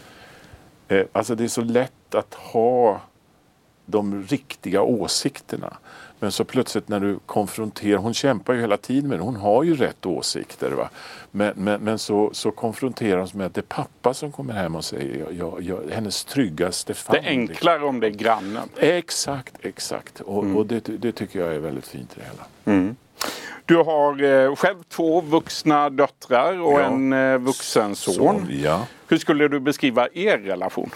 eh, 0.88 1.06
alltså 1.12 1.36
det 1.36 1.44
är 1.44 1.48
så 1.48 1.62
lätt 1.62 2.16
att 2.16 2.34
ha 2.34 3.02
de 3.86 4.24
riktiga 4.24 4.82
åsikterna. 4.82 5.78
Men 6.22 6.32
så 6.32 6.44
plötsligt 6.44 6.88
när 6.88 7.00
du 7.00 7.20
konfronterar, 7.26 7.98
hon 7.98 8.14
kämpar 8.14 8.54
ju 8.54 8.60
hela 8.62 8.78
tiden 8.78 9.10
med 9.10 9.20
det, 9.20 9.24
hon 9.24 9.36
har 9.36 9.64
ju 9.64 9.76
rätt 9.76 10.06
åsikter. 10.06 10.72
Va? 10.72 10.90
Men, 11.32 11.54
men, 11.56 11.82
men 11.82 12.00
så, 12.00 12.30
så 12.34 12.52
konfronteras 12.52 13.34
med 13.34 13.46
att 13.46 13.54
det 13.54 13.62
är 13.62 13.76
pappa 13.76 14.14
som 14.14 14.32
kommer 14.32 14.54
hem 14.54 14.76
och 14.76 14.86
säger 14.86 15.20
jag, 15.20 15.34
jag, 15.34 15.62
jag, 15.62 15.94
hennes 15.96 16.26
tryggaste 16.26 16.94
Det 16.94 16.98
famn. 16.98 17.18
är 17.18 17.30
enklare 17.30 17.86
om 17.86 18.00
det 18.00 18.08
är 18.08 18.12
grannen. 18.12 18.70
Exakt, 18.78 19.54
exakt. 19.62 20.22
Och, 20.22 20.46
och 20.56 20.66
det, 20.66 20.80
det 20.80 21.12
tycker 21.12 21.40
jag 21.40 21.56
är 21.56 21.60
väldigt 21.60 21.88
fint 21.88 22.18
i 22.18 22.20
det 22.20 22.26
hela. 22.26 22.96
Du 23.70 23.76
har 23.76 24.24
eh, 24.24 24.56
själv 24.56 24.76
två 24.90 25.22
vuxna 25.22 25.90
döttrar 25.90 26.62
och 26.62 26.74
Ja. 26.80 26.86
en 26.86 27.14
eh, 27.14 27.38
vuxen 27.38 27.96
son. 27.96 28.16
Så, 28.16 28.54
ja. 28.54 28.88
Hur 29.08 29.18
skulle 29.18 29.48
du 29.48 29.60
beskriva 29.60 30.08
er 30.14 30.38
relation? 30.38 30.90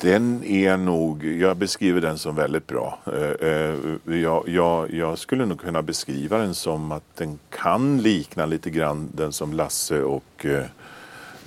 Den 0.00 0.44
är 0.44 0.76
nog, 0.76 1.24
jag 1.24 1.56
beskriver 1.56 2.00
den 2.00 2.18
som 2.18 2.36
väldigt 2.36 2.66
bra. 2.66 2.98
Eh, 3.40 4.16
Jag, 4.18 4.48
jag, 4.48 4.90
jag 4.94 5.18
skulle 5.18 5.46
nog 5.46 5.60
kunna 5.60 5.82
beskriva 5.82 6.38
den 6.38 6.54
som 6.54 6.92
att 6.92 7.16
den 7.16 7.38
kan 7.50 8.02
likna 8.02 8.46
lite 8.46 8.70
grann 8.70 9.08
den 9.14 9.32
som 9.32 9.52
Lasse 9.52 10.02
och 10.02 10.46
eh, 10.46 10.64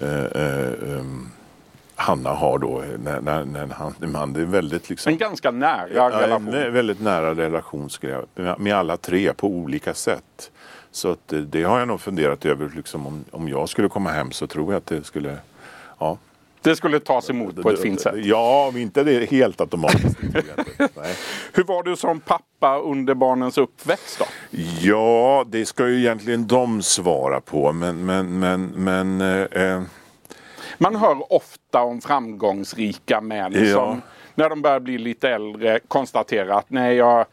eh, 0.02 0.26
eh, 0.26 0.98
em, 1.00 1.32
Hanna 2.06 2.30
har 2.30 2.60
då 2.60 2.84
när, 2.98 3.22
när, 3.22 3.46
när 3.46 3.68
han 3.68 3.94
man. 4.00 4.34
Det 4.34 4.42
är 4.42 4.46
väldigt 4.46 4.90
liksom... 4.90 5.12
En 5.12 5.18
ganska 5.18 5.52
nära 5.52 5.90
Ja, 5.94 6.10
relation. 6.10 6.54
En 6.54 6.74
väldigt 6.74 7.02
nära 7.02 7.36
relation 7.36 7.90
jag, 8.02 8.60
med, 8.60 8.74
alla 8.74 8.98
tre 8.98 9.34
på 9.34 9.48
olika 9.48 9.94
sätt. 9.94 10.52
Så 10.92 11.12
att, 11.12 11.34
eh, 11.34 11.40
det 11.40 11.64
har 11.64 11.80
jag 11.80 11.88
nog 11.88 12.02
funderat 12.02 12.46
över. 12.46 12.72
Liksom, 12.76 13.08
om, 13.08 13.26
om 13.32 13.50
jag 13.50 13.70
skulle 13.70 13.90
komma 13.90 14.12
hem 14.12 14.32
så 14.32 14.48
tror 14.48 14.74
jag 14.74 14.78
att 14.78 14.86
det 14.86 15.04
skulle... 15.04 15.38
Ja. 16.00 16.18
Det 16.62 16.76
skulle 16.76 17.00
tas 17.00 17.30
emot 17.30 17.62
på 17.62 17.70
ett 17.70 17.82
fint 17.82 18.02
sätt. 18.02 18.16
Ja, 18.18 18.68
om 18.70 18.78
inte 18.78 19.04
det 19.04 19.16
är 19.16 19.28
helt 19.28 19.62
automatiskt. 19.62 20.20
Hur 21.54 21.64
var 21.64 21.84
du 21.84 21.96
som 21.96 22.20
pappa 22.20 22.80
under 22.80 23.14
barnens 23.14 23.58
uppväxt 23.58 24.20
då? 24.20 24.26
Ja, 24.82 25.46
det 25.48 25.66
ska 25.66 25.88
ju 25.88 26.00
egentligen 26.00 26.48
de 26.48 26.82
svara 26.82 27.42
på. 27.42 27.72
Men, 27.72 28.06
men, 28.06 28.40
men, 28.40 28.66
men 28.66 29.22
eh, 29.52 29.82
Man 30.78 30.96
hör 30.96 31.34
ofta 31.34 31.82
om 31.82 32.02
framgångsrika 32.02 33.22
män 33.22 33.54
Ja. 33.56 33.74
som 33.74 34.02
när 34.36 34.50
de 34.50 34.62
börjar 34.62 34.80
bli 34.80 34.98
lite 34.98 35.30
äldre 35.30 35.80
konstatera 35.88 36.56
att 36.56 36.70
nej, 36.70 36.96
jag, 36.96 37.26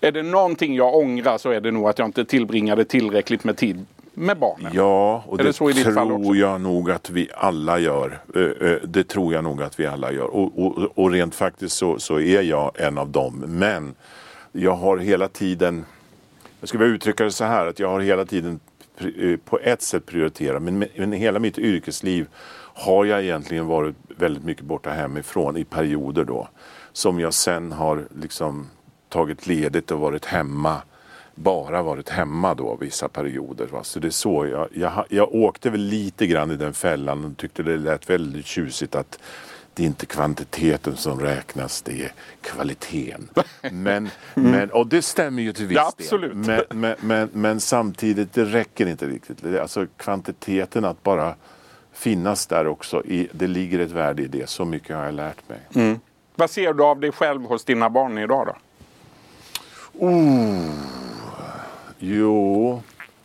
är 0.00 0.12
det 0.12 0.22
någonting 0.22 0.74
jag 0.74 0.94
ångrar 0.94 1.38
så 1.38 1.50
är 1.50 1.60
det 1.60 1.70
nog 1.70 1.88
att 1.88 1.98
jag 1.98 2.08
inte 2.08 2.24
tillbringade 2.24 2.84
tillräckligt 2.84 3.44
med 3.44 3.56
tid 3.56 3.86
med 4.14 4.38
barnen. 4.38 4.72
Ja, 4.74 5.24
och 5.26 5.34
Är 5.40 5.44
det, 5.44 5.48
det 5.48 5.52
tror 5.52 6.36
jag 6.36 6.60
nog 6.60 6.90
att 6.90 7.10
vi 7.10 7.28
alla 7.34 7.78
gör. 7.78 8.20
Eh, 8.34 8.42
eh, 8.68 8.76
Det 8.84 9.04
tror 9.04 9.34
jag 9.34 9.44
nog 9.44 9.62
att 9.62 9.80
vi 9.80 9.86
alla 9.86 10.12
gör. 10.12 10.24
Och, 10.36 10.58
och, 10.66 10.98
och 10.98 11.10
rent 11.10 11.34
faktiskt 11.34 11.76
så, 11.76 11.98
så 11.98 12.20
är 12.20 12.42
jag 12.42 12.72
en 12.74 12.98
av 12.98 13.08
dem. 13.08 13.44
Men 13.46 13.94
jag 14.52 14.74
har 14.74 14.98
hela 14.98 15.28
tiden, 15.28 15.84
jag 16.60 16.68
skulle 16.68 16.84
vilja 16.84 16.96
uttrycka 16.96 17.24
det 17.24 17.30
så 17.30 17.44
här, 17.44 17.66
att 17.66 17.78
jag 17.78 17.88
har 17.88 18.00
hela 18.00 18.24
tiden 18.24 18.60
eh, 18.98 19.36
på 19.44 19.58
ett 19.58 19.82
sätt 19.82 20.06
prioriterat, 20.06 20.62
men, 20.62 20.84
men 20.96 21.12
hela 21.12 21.38
mitt 21.38 21.58
yrkesliv 21.58 22.26
har 22.78 23.04
jag 23.04 23.22
egentligen 23.22 23.66
varit 23.66 23.96
väldigt 24.08 24.44
mycket 24.44 24.64
borta 24.64 24.90
hemifrån 24.90 25.56
i 25.56 25.64
perioder 25.64 26.24
då. 26.24 26.48
Som 26.92 27.20
jag 27.20 27.34
sen 27.34 27.72
har 27.72 28.04
liksom 28.20 28.66
tagit 29.08 29.46
ledigt 29.46 29.90
och 29.90 30.00
varit 30.00 30.24
hemma 30.24 30.82
bara 31.34 31.82
varit 31.82 32.08
hemma 32.08 32.54
då 32.54 32.76
vissa 32.80 33.08
perioder. 33.08 33.66
Va? 33.66 33.84
Så 33.84 34.00
det 34.00 34.08
är 34.08 34.10
så 34.10 34.46
jag, 34.46 34.68
jag, 34.72 35.04
jag 35.08 35.34
åkte 35.34 35.70
väl 35.70 35.80
lite 35.80 36.26
grann 36.26 36.50
i 36.50 36.56
den 36.56 36.74
fällan 36.74 37.24
och 37.24 37.36
tyckte 37.36 37.62
det 37.62 37.76
lät 37.76 38.10
väldigt 38.10 38.46
tjusigt 38.46 38.94
att 38.94 39.18
det 39.74 39.82
är 39.82 39.86
inte 39.86 40.06
kvantiteten 40.06 40.96
som 40.96 41.20
räknas, 41.20 41.82
det 41.82 42.02
är 42.04 42.12
kvaliteten. 42.40 43.28
Men, 43.72 44.08
men, 44.34 44.70
och 44.70 44.86
det 44.86 45.02
stämmer 45.02 45.42
ju 45.42 45.52
till 45.52 45.66
viss 45.66 45.76
Ja, 45.76 45.92
absolut. 45.98 46.46
del. 46.46 46.64
Men, 46.70 46.80
men, 46.80 46.96
men, 47.00 47.28
men 47.32 47.60
samtidigt, 47.60 48.32
det 48.32 48.44
räcker 48.44 48.86
inte 48.86 49.06
riktigt. 49.06 49.44
Alltså 49.60 49.86
kvantiteten 49.96 50.84
att 50.84 51.02
bara 51.02 51.34
finnas 51.98 52.46
där 52.46 52.66
också, 52.66 53.04
i, 53.04 53.28
det 53.32 53.46
ligger 53.46 53.78
ett 53.78 53.90
värde 53.90 54.22
i 54.22 54.26
det. 54.26 54.48
Så 54.48 54.64
mycket 54.64 54.96
har 54.96 55.04
jag 55.04 55.14
lärt 55.14 55.48
mig. 55.48 55.58
Vad 56.34 56.50
ser 56.50 56.72
du 56.72 56.84
av 56.84 57.00
dig 57.00 57.12
själv 57.12 57.42
hos 57.42 57.64
dina 57.64 57.90
barn 57.90 58.18
idag 58.18 58.46
då? 58.46 58.54
Jo, 61.98 62.82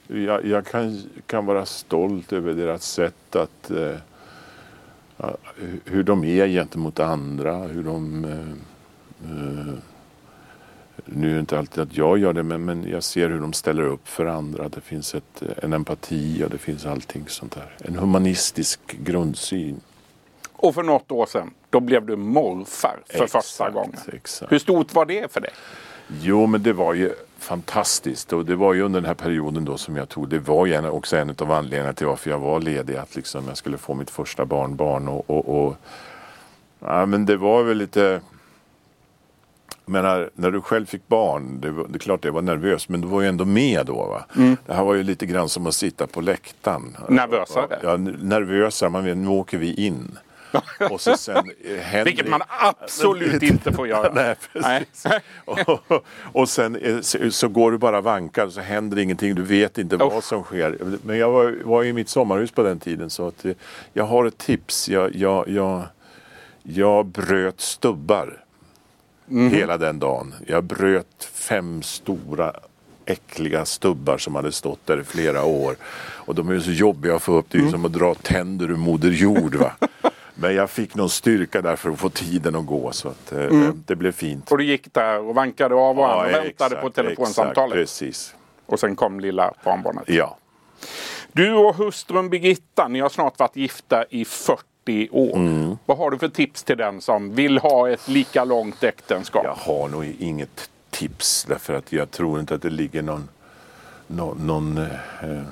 jag, 0.07 0.45
jag 0.45 0.65
kan, 0.65 1.01
kan 1.25 1.45
vara 1.45 1.65
stolt 1.65 2.33
över 2.33 2.53
deras 2.53 2.83
sätt 2.83 3.35
att... 3.35 3.71
Eh, 3.71 3.95
hur 5.85 6.03
de 6.03 6.23
är 6.23 6.47
gentemot 6.47 6.99
andra, 6.99 7.57
hur 7.57 7.83
de... 7.83 8.25
Eh, 8.25 8.39
eh, 9.31 9.73
nu 11.05 11.29
är 11.29 11.33
det 11.33 11.39
inte 11.39 11.57
alltid 11.59 11.83
att 11.83 11.97
jag 11.97 12.17
gör 12.17 12.33
det, 12.33 12.43
men, 12.43 12.65
men 12.65 12.89
jag 12.89 13.03
ser 13.03 13.29
hur 13.29 13.39
de 13.39 13.53
ställer 13.53 13.83
upp 13.83 14.07
för 14.07 14.25
andra. 14.25 14.69
Det 14.69 14.81
finns 14.81 15.15
ett, 15.15 15.43
en 15.57 15.73
empati 15.73 16.43
och 16.45 16.49
det 16.49 16.57
finns 16.57 16.85
allting 16.85 17.25
sånt 17.27 17.55
där. 17.55 17.75
En 17.79 17.95
humanistisk 17.95 18.79
grundsyn. 18.91 19.81
Och 20.53 20.75
för 20.75 20.83
något 20.83 21.11
år 21.11 21.25
sedan, 21.25 21.53
då 21.69 21.79
blev 21.79 22.05
du 22.05 22.15
morfar 22.15 22.99
för 23.05 23.17
första 23.19 23.37
Exakt, 23.39 23.73
gången. 23.73 23.99
exakt. 24.13 24.51
Hur 24.51 24.59
stort 24.59 24.93
var 24.93 25.05
det 25.05 25.33
för 25.33 25.41
dig? 25.41 25.51
Jo, 26.21 26.45
men 26.47 26.63
det 26.63 26.73
var 26.73 26.93
ju 26.93 27.13
fantastiskt 27.37 28.33
och 28.33 28.45
det 28.45 28.55
var 28.55 28.73
ju 28.73 28.81
under 28.81 29.01
den 29.01 29.07
här 29.07 29.13
perioden 29.13 29.65
då 29.65 29.77
som 29.77 29.95
jag 29.95 30.09
tog. 30.09 30.29
Det 30.29 30.39
var 30.39 30.65
ju 30.65 30.89
också 30.89 31.17
en 31.17 31.35
av 31.39 31.51
anledningarna 31.51 31.93
till 31.93 32.07
varför 32.07 32.29
jag 32.29 32.39
var 32.39 32.59
ledig. 32.59 32.95
Att 32.95 33.15
liksom 33.15 33.47
jag 33.47 33.57
skulle 33.57 33.77
få 33.77 33.93
mitt 33.93 34.09
första 34.09 34.45
barnbarn 34.45 35.07
och, 35.07 35.29
och, 35.29 35.65
och 35.65 35.75
ja, 36.79 37.05
men 37.05 37.25
det 37.25 37.37
var 37.37 37.63
väl 37.63 37.77
lite 37.77 38.21
menar, 39.85 40.29
när 40.33 40.51
du 40.51 40.61
själv 40.61 40.85
fick 40.85 41.07
barn, 41.07 41.61
det, 41.61 41.71
var, 41.71 41.87
det 41.87 41.97
är 41.97 41.99
klart 41.99 42.21
det 42.21 42.31
var 42.31 42.41
nervöst, 42.41 42.89
men 42.89 43.01
du 43.01 43.07
var 43.07 43.21
ju 43.21 43.27
ändå 43.27 43.45
med 43.45 43.85
då. 43.85 43.93
Va? 43.93 44.25
Det 44.65 44.73
här 44.73 44.83
var 44.83 44.93
ju 44.93 45.03
lite 45.03 45.25
grann 45.25 45.49
som 45.49 45.67
att 45.67 45.75
sitta 45.75 46.07
på 46.07 46.21
läktaren. 46.21 46.97
Nervösare? 47.09 47.79
Ja, 47.83 47.97
nervösare. 47.97 48.89
Man 48.89 49.05
vet, 49.05 49.17
nu 49.17 49.27
åker 49.27 49.57
vi 49.57 49.73
in. 49.73 50.17
Och 50.91 51.01
så 51.01 51.17
sen 51.17 51.51
eh, 51.65 51.77
händer 51.77 52.05
Vilket 52.05 52.29
man 52.29 52.41
absolut 52.47 53.43
inte 53.43 53.71
får 53.71 53.87
göra. 53.87 54.13
Nej, 54.13 54.35
precis. 54.53 55.05
och, 55.45 56.05
och 56.33 56.49
sen 56.49 56.75
eh, 56.75 56.99
så, 57.29 57.47
går 57.47 57.71
du 57.71 57.77
bara 57.77 58.01
vankar 58.01 58.49
så 58.49 58.61
händer 58.61 58.99
ingenting. 58.99 59.35
Du 59.35 59.41
vet 59.41 59.77
inte 59.77 59.97
vad 59.97 60.17
Uff. 60.17 60.23
som 60.23 60.43
sker. 60.43 60.77
Men 61.03 61.17
jag 61.17 61.31
var, 61.31 61.57
var 61.63 61.83
i 61.83 61.93
mitt 61.93 62.09
sommarhus 62.09 62.51
på 62.51 62.63
den 62.63 62.79
tiden 62.79 63.09
så 63.09 63.27
att 63.27 63.45
eh, 63.45 63.51
jag 63.93 64.03
har 64.03 64.25
ett 64.25 64.37
tips. 64.37 64.89
Jag, 64.89 65.15
jag, 65.15 65.49
jag, 65.49 65.83
jag 66.63 67.05
bröt 67.05 67.61
stubbar 67.61 68.42
hela 69.27 69.77
den 69.77 69.99
dagen. 69.99 70.33
Jag 70.47 70.63
bröt 70.63 71.29
fem 71.33 71.81
stora 71.81 72.53
äckliga 73.05 73.65
stubbar 73.65 74.17
som 74.17 74.35
hade 74.35 74.51
stått 74.51 74.79
där 74.85 75.01
i 75.01 75.03
flera 75.03 75.43
år. 75.43 75.75
Och 76.25 76.35
de 76.35 76.49
är 76.49 76.53
ju 76.53 76.61
så 76.61 76.71
jobbiga 76.71 77.15
att 77.15 77.21
få 77.21 77.33
upp. 77.33 77.45
Det 77.49 77.57
är 77.57 77.61
ju 77.61 77.71
som 77.71 77.85
att 77.85 77.93
dra 77.93 78.15
tänder 78.15 78.71
ur 78.71 78.75
moder 78.75 79.09
jord. 79.09 79.55
Va? 79.55 79.71
Men 80.35 80.55
jag 80.55 80.69
fick 80.69 80.95
någon 80.95 81.09
styrka 81.09 81.61
där 81.61 81.75
för 81.75 81.89
att 81.89 81.99
få 81.99 82.09
tiden 82.09 82.55
att 82.55 82.65
gå 82.65 82.91
så 82.91 83.07
att 83.09 83.31
eh, 83.31 83.73
det 83.85 83.95
blev 83.95 84.11
fint. 84.11 84.51
Och 84.51 84.57
du 84.57 84.65
gick 84.65 84.93
där 84.93 85.19
och 85.19 85.35
vankade 85.35 85.75
av 85.75 85.99
och 85.99 86.13
an 86.13 86.19
och 86.19 86.31
Ja, 86.31 86.41
väntade 86.41 86.47
exakt, 86.47 86.81
på 86.81 86.89
telefonsamtalet. 86.89 87.77
Exakt, 87.77 87.99
precis. 87.99 88.35
och 88.65 88.79
sen 88.79 88.95
kom 88.95 89.19
lilla 89.19 89.53
barnbarnet. 89.63 90.03
Ja. 90.07 90.37
Du 91.31 91.53
och 91.53 91.75
hustrun 91.75 92.29
Birgitta, 92.29 92.87
ni 92.87 92.99
har 92.99 93.09
snart 93.09 93.39
varit 93.39 93.55
gifta 93.55 94.05
i 94.09 94.25
40 94.25 94.63
år. 95.11 95.35
Mm. 95.35 95.77
Vad 95.85 95.97
har 95.97 96.11
du 96.11 96.17
för 96.17 96.27
tips 96.27 96.63
till 96.63 96.77
den 96.77 97.01
som 97.01 97.35
vill 97.35 97.57
ha 97.57 97.89
ett 97.89 98.07
lika 98.07 98.43
långt 98.43 98.83
äktenskap? 98.83 99.43
Jag 99.45 99.73
har 99.73 99.87
nog 99.87 100.15
inget 100.19 100.69
tips 100.89 101.45
därför 101.49 101.73
att 101.73 101.91
jag 101.91 102.11
tror 102.11 102.39
inte 102.39 102.55
att 102.55 102.61
det 102.61 102.69
ligger 102.69 103.01
någon, 103.01 103.29
någon, 104.07 104.47
någon 104.47 104.77
eh, 104.77 105.43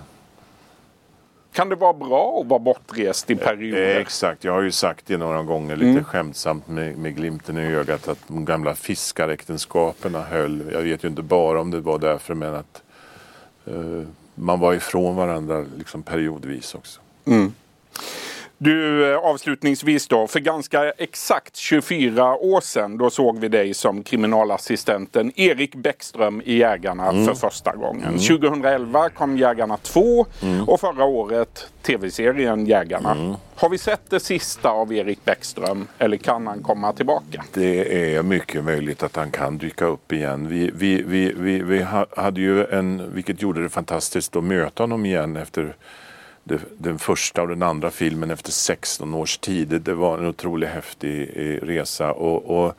Kan 1.54 1.70
det 1.70 1.76
vara 1.76 1.94
bra 1.94 2.40
att 2.42 2.48
vara 2.48 2.60
bortrest 2.60 3.30
i 3.30 3.36
perioder? 3.36 3.90
Eh, 3.90 3.98
Exakt, 3.98 4.44
jag 4.44 4.54
har 4.54 4.62
ju 4.62 4.72
sagt 4.72 5.06
det 5.06 5.18
några 5.18 5.44
gånger 5.44 5.76
lite 5.76 6.04
skämtsamt 6.04 6.68
med, 6.68 6.98
med 6.98 7.16
glimten 7.16 7.58
i 7.58 7.62
ögat 7.62 8.08
att 8.08 8.20
de 8.28 8.46
gamla 8.46 8.76
fiskaräktenskapen 8.76 10.16
höll. 10.16 10.64
Jag 10.72 10.82
vet 10.82 11.04
ju 11.04 11.08
inte 11.08 11.22
bara 11.22 11.62
om 11.62 11.72
det 11.72 11.80
var 11.80 12.00
därför 12.00 12.34
men 12.34 12.56
att 12.56 12.84
eh, 13.66 14.08
man 14.36 14.60
var 14.60 14.74
ifrån 14.74 15.16
varandra 15.16 15.66
liksom 15.78 16.04
periodvis 16.04 16.76
också. 16.76 17.02
Du, 18.64 19.12
eh, 19.12 19.18
avslutningsvis 19.18 20.08
då. 20.08 20.28
För 20.28 20.40
ganska 20.40 20.92
exakt 20.92 21.56
24 21.56 22.36
år 22.36 22.62
sedan 22.62 22.98
då 22.98 23.10
såg 23.10 23.40
vi 23.40 23.48
dig 23.48 23.74
som 23.74 24.04
kriminalassistenten 24.04 25.32
Erik 25.36 25.76
Bäckström 25.76 26.42
i 26.46 26.58
Jägarna 26.58 27.10
Mm. 27.10 27.26
för 27.26 27.34
första 27.34 27.76
gången. 27.76 28.20
2011 28.20 29.10
kom 29.10 29.38
Jägarna 29.38 29.78
2 29.78 30.26
Mm. 30.44 30.70
och 30.70 30.80
förra 30.80 31.04
året 31.06 31.68
tv-serien 31.82 32.66
Jägarna. 32.66 33.12
Mm. 33.12 33.34
Har 33.56 33.70
vi 33.70 33.78
sett 33.78 34.10
det 34.10 34.20
sista 34.20 34.70
av 34.70 34.94
Erik 34.94 35.26
Bäckström 35.26 35.88
eller 35.98 36.18
kan 36.18 36.48
han 36.48 36.64
komma 36.64 36.94
tillbaka? 36.94 37.44
Det 37.54 38.16
är 38.16 38.24
mycket 38.24 38.64
möjligt 38.64 39.04
att 39.04 39.16
han 39.16 39.32
kan 39.32 39.58
dyka 39.58 39.86
upp 39.86 40.12
igen. 40.14 40.48
Vi, 40.48 40.72
vi, 40.74 41.04
vi, 41.08 41.34
vi, 41.38 41.62
vi 41.64 41.82
ha- 41.82 42.06
hade 42.18 42.42
ju 42.42 42.66
en, 42.66 43.12
vilket 43.14 43.42
gjorde 43.42 43.64
det 43.64 43.70
fantastiskt, 43.70 44.36
att 44.36 44.44
möta 44.44 44.84
honom 44.84 45.06
igen 45.06 45.36
efter 45.38 45.76
den 46.78 47.00
första 47.00 47.42
och 47.42 47.48
den 47.48 47.64
andra 47.64 47.92
filmen 47.92 48.32
efter 48.32 48.52
16 48.52 49.14
års 49.14 49.38
tid. 49.38 49.68
Det, 49.68 49.80
det 49.80 49.94
var 49.94 50.18
en 50.18 50.26
otroligt 50.26 50.70
häftig 50.70 51.32
eh, 51.36 51.66
resa. 51.66 52.12
Och, 52.12 52.64
och 52.64 52.76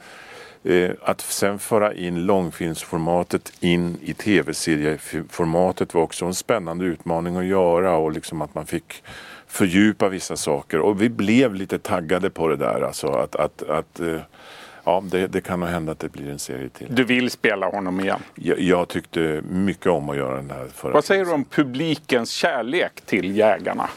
eh, 0.70 0.90
att 1.02 1.20
sen 1.20 1.58
föra 1.58 1.94
in 1.94 2.26
långfilmsformatet 2.26 3.52
in 3.60 3.98
i 4.02 4.14
tv-serieformatet 4.14 5.94
var 5.94 6.02
också 6.02 6.24
en 6.24 6.34
spännande 6.34 6.84
utmaning 6.84 7.36
att 7.36 7.44
göra 7.44 7.96
och 7.96 8.12
liksom 8.12 8.42
att 8.42 8.54
man 8.54 8.66
fick 8.66 9.02
fördjupa 9.46 10.08
vissa 10.08 10.36
saker. 10.36 10.80
Och 10.80 11.02
vi 11.02 11.08
blev 11.08 11.54
lite 11.54 11.78
taggade 11.78 12.30
på 12.30 12.48
det 12.48 12.56
där. 12.56 12.80
Alltså 12.80 13.06
att, 13.06 13.36
att, 13.36 13.62
att 13.62 14.00
eh, 14.00 14.20
ja, 14.84 15.02
det, 15.10 15.26
det 15.26 15.40
kan 15.40 15.60
nog 15.60 15.68
hända 15.68 15.92
att 15.92 15.98
det 15.98 16.08
blir 16.12 16.30
en 16.30 16.38
serie 16.38 16.68
till. 16.68 16.86
Du 16.90 17.04
vill 17.04 17.30
spela 17.30 17.66
honom 17.68 18.00
igen. 18.00 18.20
Jag, 18.34 18.60
jag 18.60 18.88
tyckte 18.88 19.42
mycket 19.50 19.86
om 19.86 20.08
att 20.08 20.16
göra 20.16 20.36
den 20.36 20.50
här 20.50 20.66
förra 20.74 20.92
Vad 20.92 21.04
säger 21.04 21.24
du 21.24 21.32
om 21.32 21.44
publikens 21.44 22.30
kärlek 22.30 23.00
till 23.06 23.36
Jägarna? 23.36 23.88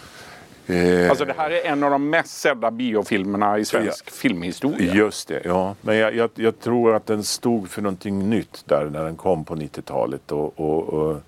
Eh, 0.68 1.10
Alltså 1.10 1.25
det 1.25 1.34
här 1.38 1.51
är 1.51 1.65
en 1.65 1.84
av 1.84 1.92
de 1.92 2.10
mest 2.10 2.38
sedda 2.42 2.72
biofilmerna 2.72 3.58
i 3.60 3.65
svensk 3.65 4.12
filmhistoria. 4.12 4.94
Just 4.94 5.27
det, 5.27 5.42
ja. 5.46 5.75
Men 5.82 5.98
jag, 5.98 6.15
jag, 6.15 6.30
jag 6.36 6.60
tror 6.60 6.96
att 6.96 7.06
den 7.06 7.24
stod 7.24 7.70
för 7.70 7.82
någonting 7.82 8.30
nytt 8.30 8.63
där 8.65 8.86
när 8.86 9.04
den 9.04 9.15
kom 9.15 9.46
på 9.46 9.56
90-talet. 9.56 10.32
Och, 10.32 10.60
och, 10.60 10.84
och, 10.84 11.22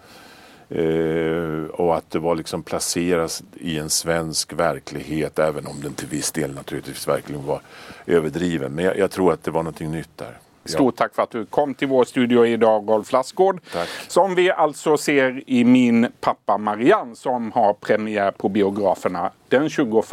eh, 0.70 1.70
och 1.72 1.98
att 1.98 2.12
det 2.12 2.20
var 2.20 2.36
liksom 2.36 2.64
placeras 2.64 3.44
i 3.56 3.78
en 3.78 3.90
svensk 3.90 4.54
verklighet 4.54 5.40
även 5.40 5.68
om 5.68 5.82
den 5.82 5.94
till 5.94 6.08
viss 6.08 6.32
del 6.32 6.56
naturligtvis 6.56 7.08
verkligen 7.08 7.46
var 7.46 7.62
överdriven. 8.06 8.72
Men 8.72 8.86
jag, 8.86 8.98
jag 8.98 9.12
tror 9.12 9.34
att 9.34 9.44
det 9.44 9.52
var 9.52 9.64
någonting 9.64 9.92
nytt 9.92 10.18
där. 10.18 10.38
Stort 10.66 10.96
tack 10.96 11.16
för 11.16 11.24
att 11.24 11.32
du 11.32 11.46
kom 11.46 11.74
till 11.74 11.88
vår 11.88 12.06
studio 12.06 12.46
idag, 12.46 12.90
Rolf 12.90 13.12
Lassgård. 13.12 13.62
Tack. 13.74 13.90
Som 14.08 14.36
vi 14.36 14.52
alltså 14.52 14.98
ser 14.98 15.44
i 15.48 15.64
Min 15.64 16.08
pappa 16.22 16.58
Marianne 16.58 17.16
som 17.16 17.52
har 17.52 17.74
premiär 17.74 18.32
på 18.32 18.50
biograferna 18.50 19.32
den 19.50 19.70
21 19.70 20.06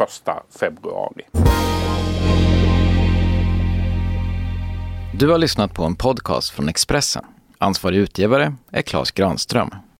februari. 0.59 1.23
Du 5.13 5.29
har 5.29 5.37
lyssnat 5.37 5.73
på 5.73 5.83
en 5.83 5.95
podcast 5.95 6.49
från 6.49 6.69
Expressen. 6.69 7.25
Ansvarig 7.57 7.97
utgivare 7.97 8.53
är 8.71 8.81
Klas 8.81 9.11
Granström. 9.11 9.69